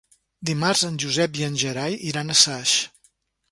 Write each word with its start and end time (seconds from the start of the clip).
Dimarts 0.49 0.81
en 0.87 0.97
Josep 1.03 1.37
i 1.43 1.45
en 1.49 1.61
Gerai 1.65 1.99
iran 2.13 2.35
a 2.37 2.41
Saix. 2.43 2.75